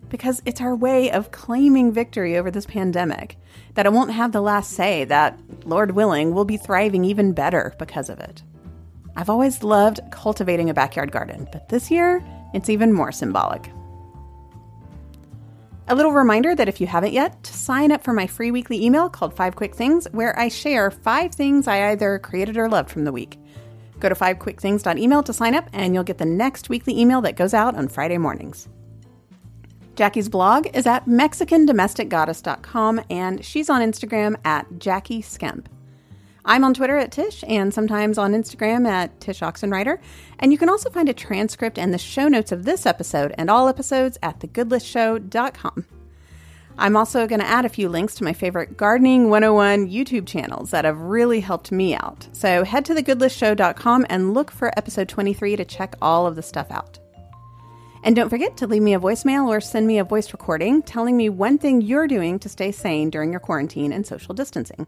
because 0.09 0.41
it's 0.47 0.61
our 0.61 0.75
way 0.75 1.11
of 1.11 1.33
claiming 1.33 1.93
victory 1.93 2.37
over 2.37 2.51
this 2.51 2.67
pandemic. 2.67 3.37
That 3.75 3.87
it 3.87 3.93
won't 3.93 4.13
have 4.13 4.33
the 4.33 4.41
last 4.41 4.71
say, 4.73 5.05
that, 5.05 5.39
Lord 5.65 5.91
willing, 5.91 6.33
we'll 6.33 6.45
be 6.45 6.57
thriving 6.57 7.05
even 7.05 7.33
better 7.33 7.75
because 7.79 8.09
of 8.09 8.21
it. 8.21 8.43
I've 9.17 9.31
always 9.31 9.63
loved 9.63 10.01
cultivating 10.11 10.71
a 10.71 10.75
backyard 10.75 11.11
garden, 11.11 11.49
but 11.53 11.69
this 11.69 11.91
year, 11.91 12.23
it's 12.55 12.69
even 12.69 12.93
more 12.93 13.13
symbolic. 13.13 13.71
A 15.89 15.95
little 15.95 16.11
reminder 16.13 16.53
that 16.57 16.69
if 16.69 16.81
you 16.81 16.89
haven't 16.89 17.13
yet, 17.13 17.47
sign 17.47 17.93
up 17.93 18.03
for 18.03 18.13
my 18.13 18.27
free 18.27 18.51
weekly 18.51 18.85
email 18.85 19.09
called 19.09 19.37
Five 19.37 19.55
Quick 19.55 19.73
Things, 19.73 20.09
where 20.11 20.37
I 20.37 20.49
share 20.49 20.91
five 20.91 21.33
things 21.33 21.69
I 21.69 21.91
either 21.91 22.19
created 22.19 22.57
or 22.57 22.69
loved 22.69 22.91
from 22.91 23.05
the 23.05 23.13
week. 23.13 23.39
Go 24.01 24.09
to 24.09 24.17
fivequickthings.email 24.17 25.23
to 25.23 25.33
sign 25.33 25.55
up, 25.55 25.71
and 25.73 25.95
you'll 25.95 26.03
get 26.03 26.19
the 26.19 26.25
next 26.25 26.69
weekly 26.69 26.99
email 27.01 27.21
that 27.21 27.37
goes 27.37 27.55
out 27.55 27.77
on 27.77 27.87
Friday 27.87 28.19
mornings. 28.19 28.69
Jackie's 29.95 30.29
blog 30.29 30.67
is 30.75 30.89
at 30.89 31.07
MexicanDomesticGoddess.com, 31.07 33.03
and 33.09 33.45
she's 33.45 33.71
on 33.71 33.81
Instagram 33.81 34.37
at 34.45 34.67
Jackie 34.79 35.23
Skemp. 35.23 35.67
I'm 36.47 36.63
on 36.63 36.75
Twitter 36.75 36.97
at 36.97 37.11
Tsh 37.11 37.43
and 37.49 37.75
sometimes 37.75 38.19
on 38.19 38.33
Instagram 38.33 38.87
at 38.87 39.21
Tsh 39.21 39.43
Oxenreider. 39.43 39.99
And 40.39 40.53
you 40.53 40.59
can 40.59 40.69
also 40.69 40.89
find 40.89 41.09
a 41.09 41.13
transcript 41.13 41.77
and 41.77 41.93
the 41.93 41.99
show 41.99 42.29
notes 42.29 42.53
of 42.53 42.65
this 42.65 42.87
episode 42.87 43.35
and 43.37 43.51
all 43.51 43.69
episodes 43.69 44.17
at 44.23 44.39
thegoodlistshow.com. 44.39 45.85
I'm 46.79 46.97
also 46.97 47.27
going 47.27 47.41
to 47.41 47.47
add 47.47 47.65
a 47.65 47.71
few 47.71 47.89
links 47.89 48.15
to 48.17 48.25
my 48.25 48.33
favorite 48.33 48.77
Gardening 48.77 49.29
101 49.29 49.89
YouTube 49.89 50.27
channels 50.27 50.71
that 50.71 50.85
have 50.85 51.01
really 51.01 51.41
helped 51.41 51.73
me 51.73 51.97
out. 51.97 52.29
So 52.33 52.65
head 52.65 52.85
to 52.85 52.95
thegoodlistshow.com 52.95 54.07
and 54.09 54.33
look 54.33 54.53
for 54.53 54.71
episode 54.79 55.09
23 55.09 55.57
to 55.57 55.65
check 55.65 55.97
all 56.01 56.27
of 56.27 56.37
the 56.37 56.43
stuff 56.43 56.71
out. 56.71 57.01
And 58.05 58.15
don't 58.15 58.29
forget 58.29 58.57
to 58.59 58.69
leave 58.69 58.83
me 58.83 58.95
a 58.95 59.01
voicemail 59.01 59.49
or 59.49 59.61
send 59.61 59.87
me 59.89 59.99
a 59.99 60.05
voice 60.05 60.33
recording 60.33 60.83
telling 60.83 61.17
me 61.17 61.29
one 61.29 61.59
thing 61.59 61.81
you're 61.81 62.07
doing 62.07 62.39
to 62.39 62.49
stay 62.49 62.71
sane 62.71 63.11
during 63.11 63.33
your 63.33 63.41
quarantine 63.41 63.93
and 63.93 64.07
social 64.07 64.33
distancing. 64.33 64.87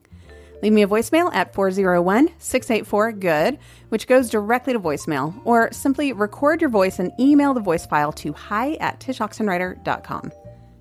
Leave 0.62 0.72
me 0.72 0.82
a 0.82 0.88
voicemail 0.88 1.32
at 1.34 1.54
401 1.54 2.30
684 2.38 3.12
GOOD, 3.12 3.58
which 3.90 4.06
goes 4.06 4.28
directly 4.28 4.72
to 4.72 4.80
voicemail, 4.80 5.40
or 5.44 5.72
simply 5.72 6.12
record 6.12 6.60
your 6.60 6.70
voice 6.70 6.98
and 6.98 7.12
email 7.20 7.54
the 7.54 7.60
voice 7.60 7.86
file 7.86 8.12
to 8.12 8.32
hi 8.32 8.74
at 8.74 8.98
tshoxenreider.com. 9.00 10.32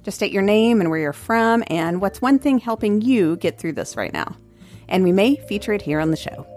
Just 0.04 0.18
state 0.18 0.32
your 0.32 0.42
name 0.42 0.80
and 0.80 0.90
where 0.90 1.00
you're 1.00 1.14
from 1.14 1.64
and 1.68 2.02
what's 2.02 2.22
one 2.22 2.40
thing 2.40 2.58
helping 2.58 3.02
you 3.02 3.36
get 3.36 3.60
through 3.60 3.74
this 3.74 3.96
right 3.96 4.14
now. 4.14 4.36
And 4.88 5.04
we 5.04 5.12
may 5.12 5.36
feature 5.36 5.74
it 5.74 5.82
here 5.82 6.00
on 6.00 6.12
the 6.12 6.18
show. 6.18 6.48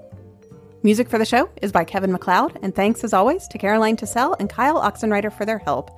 Music 0.82 1.10
for 1.10 1.18
the 1.18 1.26
show 1.26 1.50
is 1.60 1.72
by 1.72 1.84
Kevin 1.84 2.12
MacLeod, 2.12 2.58
and 2.62 2.74
thanks 2.74 3.04
as 3.04 3.12
always 3.12 3.46
to 3.48 3.58
Caroline 3.58 3.96
Tassell 3.96 4.34
and 4.38 4.48
Kyle 4.48 4.80
Oxenreider 4.80 5.30
for 5.30 5.44
their 5.44 5.58
help, 5.58 5.90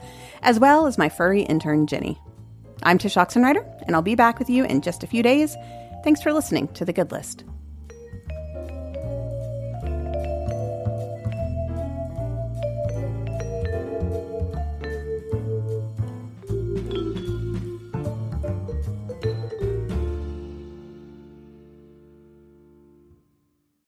as 0.42 0.58
well 0.58 0.86
as 0.86 0.98
my 0.98 1.08
furry 1.08 1.42
intern 1.42 1.86
Jenny. 1.86 2.18
I'm 2.82 2.98
Tsh 2.98 3.16
Oxenreider, 3.16 3.64
and 3.86 3.94
I'll 3.94 4.02
be 4.02 4.16
back 4.16 4.40
with 4.40 4.50
you 4.50 4.64
in 4.64 4.80
just 4.80 5.04
a 5.04 5.06
few 5.06 5.22
days 5.22 5.54
Thanks 6.02 6.20
for 6.20 6.32
listening 6.32 6.66
to 6.74 6.84
The 6.84 6.92
Good 6.92 7.12
List. 7.12 7.44